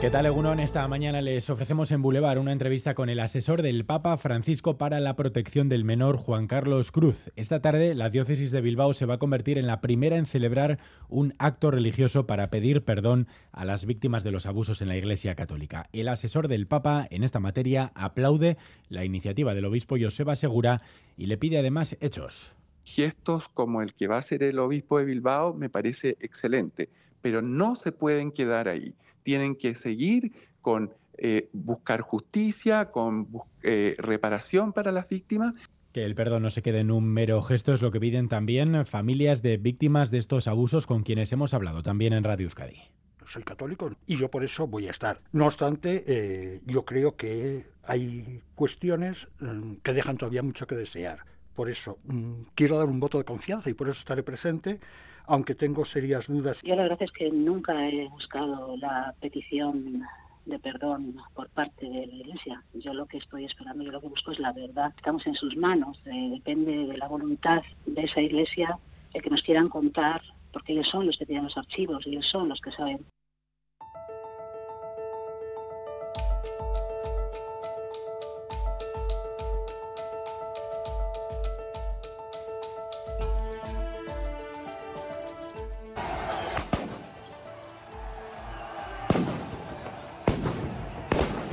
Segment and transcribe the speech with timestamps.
[0.00, 0.60] ¿Qué tal, Egunon?
[0.60, 4.98] Esta mañana les ofrecemos en Boulevard una entrevista con el asesor del Papa Francisco para
[4.98, 7.30] la protección del menor, Juan Carlos Cruz.
[7.36, 10.78] Esta tarde, la diócesis de Bilbao se va a convertir en la primera en celebrar
[11.10, 15.34] un acto religioso para pedir perdón a las víctimas de los abusos en la Iglesia
[15.34, 15.90] Católica.
[15.92, 18.56] El asesor del Papa en esta materia aplaude
[18.88, 20.80] la iniciativa del obispo Joseba Segura
[21.18, 22.54] y le pide además hechos.
[22.84, 26.88] Gestos como el que va a ser el obispo de Bilbao me parece excelente,
[27.20, 33.28] pero no se pueden quedar ahí tienen que seguir con eh, buscar justicia, con
[33.62, 35.54] eh, reparación para las víctimas.
[35.92, 38.86] Que el perdón no se quede en un mero gesto es lo que piden también
[38.86, 42.80] familias de víctimas de estos abusos con quienes hemos hablado también en Radio Euskadi.
[43.26, 45.20] Soy católico y yo por eso voy a estar.
[45.32, 51.20] No obstante, eh, yo creo que hay cuestiones mm, que dejan todavía mucho que desear.
[51.54, 54.80] Por eso mm, quiero dar un voto de confianza y por eso estaré presente
[55.30, 56.60] aunque tengo serias dudas.
[56.62, 60.02] Yo la verdad es que nunca he buscado la petición
[60.44, 62.64] de perdón por parte de la Iglesia.
[62.74, 64.92] Yo lo que estoy esperando, yo lo que busco es la verdad.
[64.96, 68.76] Estamos en sus manos, eh, depende de la voluntad de esa Iglesia
[69.14, 70.20] el que nos quieran contar,
[70.52, 73.06] porque ellos son los que tienen los archivos, ellos son los que saben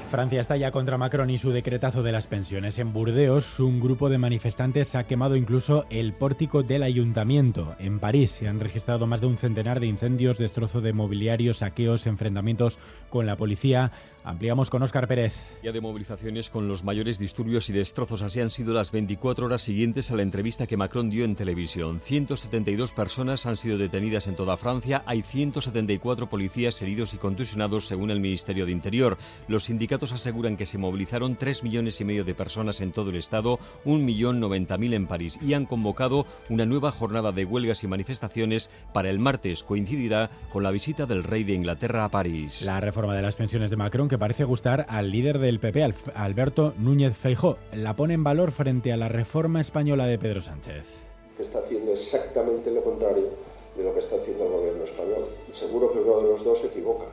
[0.10, 2.80] Francia está ya contra Macron y su decretazo de las pensiones.
[2.80, 7.76] En Burdeos, un grupo de manifestantes ha quemado incluso el pórtico del ayuntamiento.
[7.78, 12.08] En París se han registrado más de un centenar de incendios, destrozo de mobiliario, saqueos,
[12.08, 13.92] enfrentamientos con la policía.
[14.28, 15.54] Ampliamos con Óscar Pérez.
[15.64, 18.22] Ya de movilizaciones con los mayores disturbios y destrozos.
[18.22, 22.02] Así han sido las 24 horas siguientes a la entrevista que Macron dio en televisión.
[22.02, 25.02] 172 personas han sido detenidas en toda Francia.
[25.06, 29.18] Hay 174 policías heridos y contusionados, según el Ministerio de Interior.
[29.48, 33.16] Los sindicatos aseguran que se movilizaron 3 millones y medio de personas en todo el
[33.16, 39.10] estado, 1.090.000 en París y han convocado una nueva jornada de huelgas y manifestaciones para
[39.10, 39.64] el martes.
[39.64, 42.64] Coincidirá con la visita del rey de Inglaterra a París.
[42.64, 46.74] La reforma de las pensiones de Macron que parece gustar al líder del PP, Alberto
[46.78, 50.86] Núñez Feijó, la pone en valor frente a la reforma española de Pedro Sánchez.
[51.40, 53.30] Está haciendo exactamente lo contrario
[53.76, 55.28] de lo que está haciendo el gobierno español.
[55.54, 57.06] Seguro que uno de los dos se equivoca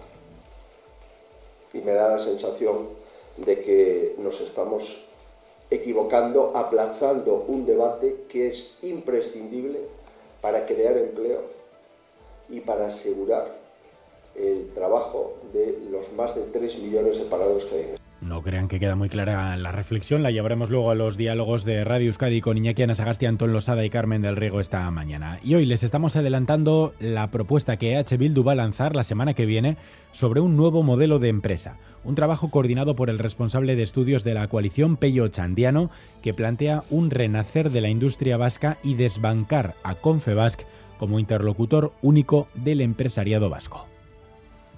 [1.72, 2.88] y me da la sensación
[3.36, 5.04] de que nos estamos
[5.70, 9.80] equivocando, aplazando un debate que es imprescindible
[10.40, 11.42] para crear empleo
[12.48, 13.63] y para asegurar
[14.36, 18.68] el trabajo de los más de 3 millones de parados que hay en no crean
[18.68, 22.40] que queda muy clara la reflexión, la llevaremos luego a los diálogos de Radio Euskadi
[22.40, 25.40] con Iñaki Anasagasti, Antón Losada y Carmen del Riego esta mañana.
[25.44, 29.34] Y hoy les estamos adelantando la propuesta que EH Bildu va a lanzar la semana
[29.34, 29.76] que viene
[30.12, 31.76] sobre un nuevo modelo de empresa.
[32.02, 35.90] Un trabajo coordinado por el responsable de estudios de la coalición Pello Chandiano
[36.22, 40.62] que plantea un renacer de la industria vasca y desbancar a Confebasc
[40.98, 43.86] como interlocutor único del empresariado vasco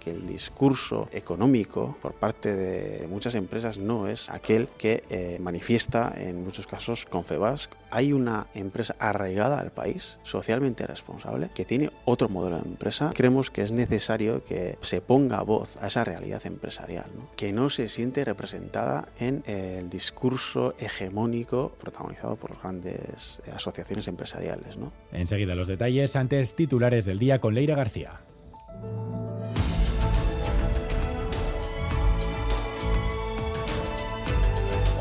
[0.06, 6.14] que el discurso económico por parte de muchas empresas no es aquel que eh, manifiesta
[6.16, 7.68] en muchos casos Confebas.
[7.90, 13.10] Hay una empresa arraigada al país, socialmente responsable, que tiene otro modelo de empresa.
[13.14, 17.88] Creemos que es necesario que se ponga voz a esa realidad empresarial, que no se
[17.88, 24.76] siente representada en el discurso hegemónico protagonizado por las grandes eh, asociaciones empresariales.
[24.76, 24.92] ¿no?
[25.10, 28.20] Enseguida los detalles, antes titulares del día con Leira García.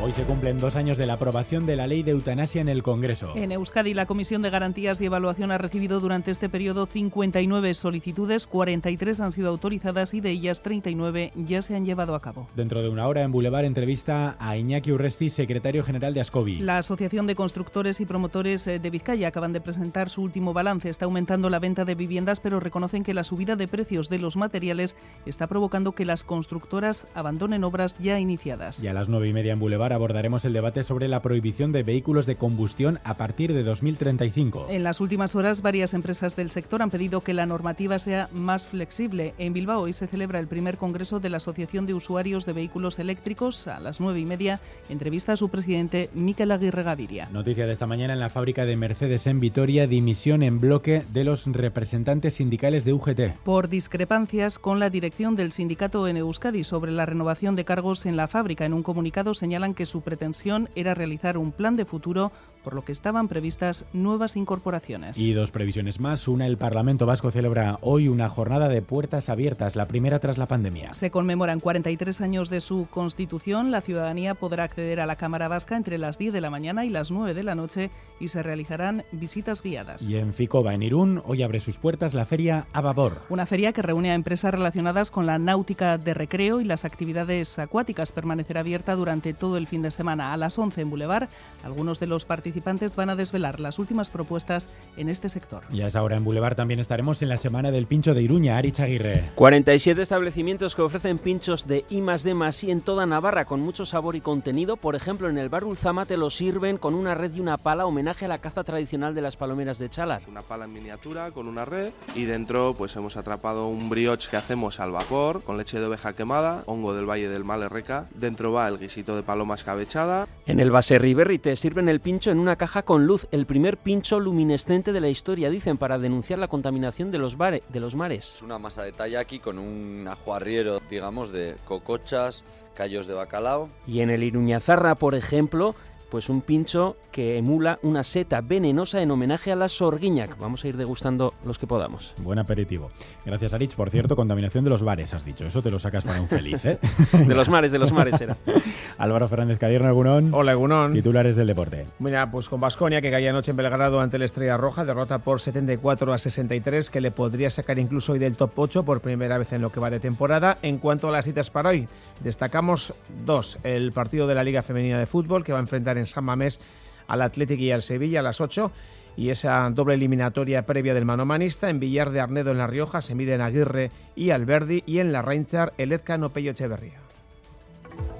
[0.05, 2.83] Hoy se cumplen dos años de la aprobación de la ley de eutanasia en el
[2.83, 3.33] Congreso.
[3.35, 8.45] En Euskadi, la Comisión de Garantías y Evaluación ha recibido durante este periodo 59 solicitudes,
[8.45, 12.47] 43 han sido autorizadas y de ellas 39 ya se han llevado a cabo.
[12.55, 16.59] Dentro de una hora en Boulevard entrevista a Iñaki Urresti, secretario general de Ascobi.
[16.59, 20.87] La Asociación de Constructores y Promotores eh, de Vizcaya acaban de presentar su último balance.
[20.87, 24.37] Está aumentando la venta de viviendas, pero reconocen que la subida de precios de los
[24.37, 24.95] materiales
[25.25, 28.83] está provocando que las constructoras abandonen obras ya iniciadas.
[28.83, 31.83] Y a las nueve y media en Boulevard abordaremos el debate sobre la prohibición de
[31.83, 34.67] vehículos de combustión a partir de 2035.
[34.69, 38.67] En las últimas horas, varias empresas del sector han pedido que la normativa sea más
[38.67, 39.33] flexible.
[39.37, 42.99] En Bilbao hoy se celebra el primer congreso de la Asociación de Usuarios de Vehículos
[42.99, 43.67] Eléctricos.
[43.67, 44.59] A las nueve y media,
[44.89, 47.29] entrevista a su presidente, Miquel Aguirre Gaviria.
[47.31, 51.23] Noticia de esta mañana en la fábrica de Mercedes en Vitoria, dimisión en bloque de
[51.23, 53.21] los representantes sindicales de UGT.
[53.43, 58.17] Por discrepancias con la dirección del sindicato en Euskadi sobre la renovación de cargos en
[58.17, 62.31] la fábrica, en un comunicado señalan que su pretensión era realizar un plan de futuro
[62.65, 65.19] por lo que estaban previstas nuevas incorporaciones.
[65.19, 66.27] Y dos previsiones más.
[66.27, 70.47] Una, el Parlamento Vasco celebra hoy una jornada de puertas abiertas, la primera tras la
[70.47, 70.91] pandemia.
[70.93, 73.69] Se conmemoran 43 años de su constitución.
[73.69, 76.89] La ciudadanía podrá acceder a la Cámara Vasca entre las 10 de la mañana y
[76.89, 80.01] las 9 de la noche y se realizarán visitas guiadas.
[80.01, 83.21] Y en Ficova, en Irún, hoy abre sus puertas la feria A Vapor.
[83.29, 87.59] Una feria que reúne a empresas relacionadas con la náutica de recreo y las actividades
[87.59, 88.11] acuáticas.
[88.11, 90.33] Permanecerá abierta durante todo el fin de semana.
[90.33, 91.29] A las 11 en Boulevard,
[91.63, 95.63] algunos de los participantes participantes van a desvelar las últimas propuestas en este sector.
[95.71, 98.57] Y a esa hora en Boulevard también estaremos en la semana del pincho de Iruña,
[98.57, 99.31] Arich Aguirre.
[99.35, 103.59] 47 establecimientos que ofrecen pinchos de I más D más I en toda Navarra con
[103.59, 104.77] mucho sabor y contenido.
[104.77, 107.85] Por ejemplo, en el bar Ulzama te lo sirven con una red y una pala,
[107.85, 110.21] homenaje a la caza tradicional de las palomeras de Chalar.
[110.29, 114.37] Una pala en miniatura con una red y dentro pues hemos atrapado un brioche que
[114.37, 118.07] hacemos al vapor con leche de oveja quemada, hongo del Valle del Malerreca.
[118.15, 120.27] Dentro va el guisito de paloma escabechada.
[120.45, 123.77] En el Base Riverri te sirven el pincho en una caja con luz, el primer
[123.77, 127.95] pincho luminescente de la historia, dicen, para denunciar la contaminación de los, bare, de los
[127.95, 128.35] mares.
[128.35, 132.45] Es una masa de tallaki con un ajuarriero, digamos, de cocochas,
[132.75, 133.69] callos de bacalao.
[133.87, 135.73] Y en el Iruñazarra, por ejemplo,
[136.15, 140.37] pues un pincho que emula una seta venenosa en homenaje a la sorguiñac.
[140.37, 142.15] Vamos a ir degustando los que podamos.
[142.19, 142.89] Buen aperitivo.
[143.25, 143.75] Gracias, Arich.
[143.75, 145.45] Por cierto, contaminación de los bares, has dicho.
[145.45, 146.79] Eso te lo sacas para un feliz, ¿eh?
[147.27, 148.37] de los mares, de los mares era.
[148.97, 150.33] Álvaro Fernández Cadierno, Egunón.
[150.33, 150.93] Hola, Egunón.
[150.93, 151.85] Titulares del deporte.
[151.99, 155.41] Mira, pues con Basconia, que caía anoche en Belgrado ante la Estrella Roja, derrota por
[155.41, 159.51] 74 a 63, que le podría sacar incluso hoy del top 8 por primera vez
[159.51, 160.59] en lo que va de temporada.
[160.61, 161.89] En cuanto a las citas para hoy,
[162.21, 162.93] destacamos
[163.25, 163.57] dos.
[163.63, 166.59] El partido de la Liga Femenina de Fútbol, que va a enfrentar en San Mamés
[167.07, 168.71] al Atlético y al Sevilla a las 8
[169.17, 173.15] y esa doble eliminatoria previa del manomanista en Villar de Arnedo en La Rioja se
[173.15, 176.99] miden Aguirre y Alberdi y en la Reinchar el Ezcano Pello Echeverría.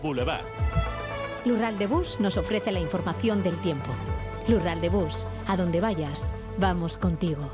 [0.01, 0.45] Boulevard.
[1.45, 3.91] Lural de Bus nos ofrece la información del tiempo.
[4.47, 6.29] Lural de Bus, a donde vayas,
[6.59, 7.51] vamos contigo.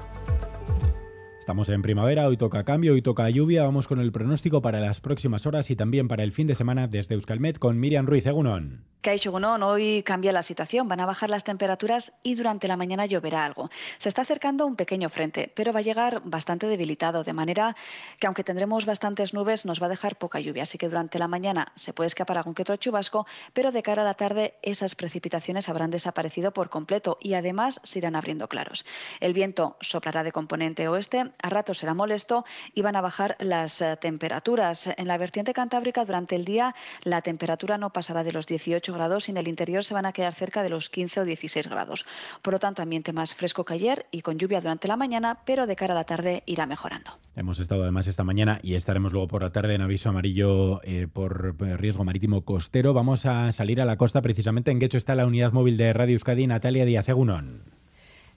[1.39, 3.65] Estamos en primavera, hoy toca cambio, hoy toca lluvia.
[3.65, 6.87] Vamos con el pronóstico para las próximas horas y también para el fin de semana
[6.87, 8.90] desde Euskalmet con Miriam Ruiz Egunon.
[9.03, 13.44] Gunón, hoy cambia la situación, van a bajar las temperaturas y durante la mañana lloverá
[13.44, 13.69] algo.
[13.98, 17.75] Se está acercando un pequeño frente, pero va a llegar bastante debilitado, de manera
[18.19, 20.63] que aunque tendremos bastantes nubes, nos va a dejar poca lluvia.
[20.63, 24.03] Así que durante la mañana se puede escapar algún que otro chubasco, pero de cara
[24.03, 28.86] a la tarde esas precipitaciones habrán desaparecido por completo y además se irán abriendo claros.
[29.19, 32.45] El viento soplará de componente oeste, a ratos será molesto
[32.75, 34.88] y van a bajar las eh, temperaturas.
[34.95, 39.27] En la vertiente cantábrica durante el día la temperatura no pasará de los 18 grados
[39.27, 42.05] y en el interior se van a quedar cerca de los 15 o 16 grados.
[42.41, 45.67] Por lo tanto, ambiente más fresco que ayer y con lluvia durante la mañana, pero
[45.67, 47.11] de cara a la tarde irá mejorando.
[47.35, 51.07] Hemos estado además esta mañana y estaremos luego por la tarde en aviso amarillo eh,
[51.11, 52.93] por riesgo marítimo costero.
[52.93, 56.13] Vamos a salir a la costa precisamente en Guecho está la unidad móvil de Radio
[56.13, 57.80] Euskadi, Natalia Díaz Egunon.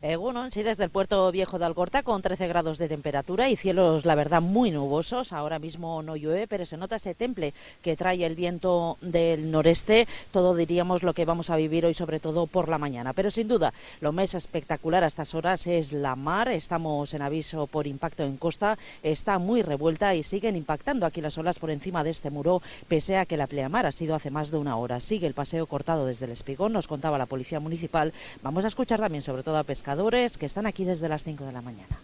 [0.05, 4.05] Egunon, sí, desde el puerto viejo de Algorta con 13 grados de temperatura y cielos,
[4.05, 5.33] la verdad, muy nubosos.
[5.33, 10.07] Ahora mismo no llueve, pero se nota ese temple que trae el viento del noreste.
[10.31, 13.15] Todo diríamos lo que vamos a vivir hoy, sobre todo por la mañana.
[13.15, 13.73] Pero sin duda,
[14.03, 16.49] lo más espectacular a estas horas es la mar.
[16.49, 18.77] Estamos en aviso por impacto en costa.
[19.03, 23.17] Está muy revuelta y siguen impactando aquí las olas por encima de este muro, pese
[23.17, 25.01] a que la pleamar ha sido hace más de una hora.
[25.01, 28.13] Sigue el paseo cortado desde el Espigón, nos contaba la Policía Municipal.
[28.43, 29.94] Vamos a escuchar también, sobre todo a pescadores
[30.39, 31.97] que están aquí desde las 5 de la mañana.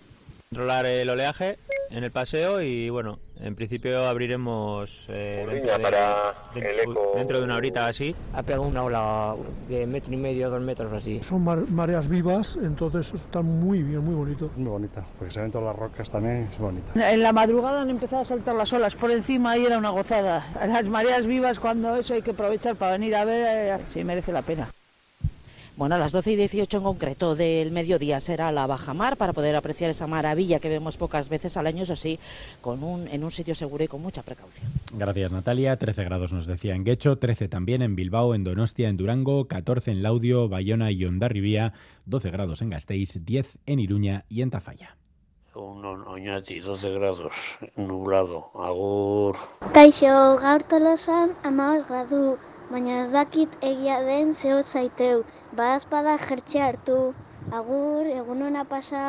[0.50, 1.58] Controlar el oleaje
[1.90, 7.86] en el paseo y bueno, en principio abriremos eh, dentro, de, dentro, de, una horita
[7.86, 8.14] así.
[8.32, 9.34] Ha pegado una ola
[9.68, 11.20] de metro y medio, dos metros así.
[11.22, 14.50] Son mareas vivas, entonces está muy bien, muy bonito.
[14.56, 17.12] Muy bonita, porque se ven todas las rocas también, es bonita.
[17.12, 20.46] En la madrugada han empezado a saltar las olas por encima y era una gozada.
[20.66, 24.32] Las mareas vivas cuando eso hay que aprovechar para venir a ver, eh, si merece
[24.32, 24.70] la pena.
[25.80, 29.56] Bueno, a las 12 y 18 en concreto del mediodía será la bajamar para poder
[29.56, 32.18] apreciar esa maravilla que vemos pocas veces al año, eso sí,
[32.60, 34.70] con un, en un sitio seguro y con mucha precaución.
[34.92, 35.78] Gracias Natalia.
[35.78, 39.92] 13 grados nos decía en Guecho, 13 también en Bilbao, en Donostia, en Durango, 14
[39.92, 41.72] en Laudio, Bayona y Ondarribía,
[42.04, 44.98] 12 grados en Gasteiz, 10 en Iruña y en Tafalla.
[45.54, 47.32] Un oñati, 12 grados,
[47.76, 49.36] nublado, agur.
[49.72, 52.38] Kaixo, gaur tolosan, amaos gradu,
[52.70, 55.24] baina ez dakit egia den zehot zaiteu.
[55.58, 56.98] Badazpada jertxe hartu.
[57.58, 59.02] Agur, egun hona pasa.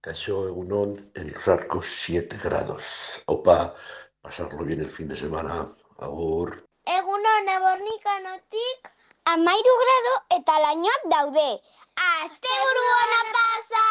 [0.00, 2.84] Cayó Egunon en los arcos 7 grados.
[3.26, 3.74] Opa,
[4.22, 5.68] pasarlo bien el fin de semana.
[5.98, 6.64] Agur.
[6.86, 8.90] Egunon ebornikanotik
[9.32, 11.50] amairu grado eta lainoak daude.
[12.06, 13.84] Asteburu ona pasa!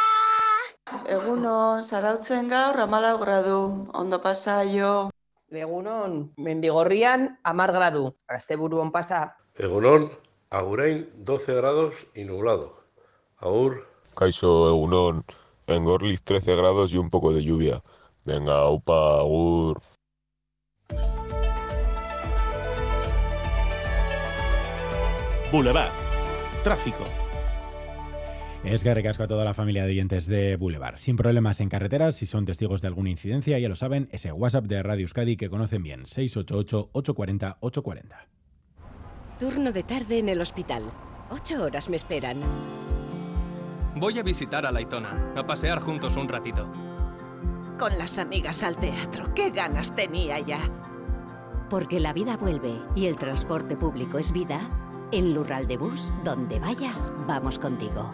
[1.18, 3.62] Egunon, zarautzen gaur amalau gradu.
[3.94, 5.10] Ondo pasa jo.
[5.52, 8.16] Egunon, mendigorrian amar gradu.
[8.28, 9.36] Asteburu on pasa.
[9.58, 10.12] Egunon,
[10.50, 12.84] Agurain 12 grados y nublado.
[13.38, 13.88] Agur.
[14.16, 15.24] Kaixo Egunon,
[15.68, 17.82] en Gorliz 13 grados y un poco de lluvia.
[18.26, 19.80] Venga, upa, agur.
[25.52, 25.92] Boulevard.
[26.64, 27.29] Tráfico.
[28.64, 30.98] Es que recasco a toda la familia de oyentes de Boulevard.
[30.98, 34.66] Sin problemas en carreteras, si son testigos de alguna incidencia, ya lo saben, ese WhatsApp
[34.66, 38.28] de Radio Euskadi que conocen bien, 688-840-840.
[39.40, 40.92] Turno de tarde en el hospital.
[41.30, 42.42] Ocho horas me esperan.
[43.96, 46.70] Voy a visitar a Laitona, a pasear juntos un ratito.
[47.80, 49.34] Con las amigas al teatro.
[49.34, 50.60] ¡Qué ganas tenía ya!
[51.70, 54.70] Porque la vida vuelve y el transporte público es vida.
[55.14, 58.14] En Lural de Bus, donde vayas, vamos contigo.